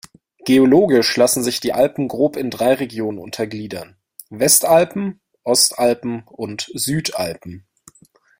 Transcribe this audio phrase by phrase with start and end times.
[0.45, 3.97] Geologisch lassen sich die Alpen grob in drei Regionen untergliedern:
[4.31, 7.67] "Westalpen", "Ostalpen" und "Südalpen".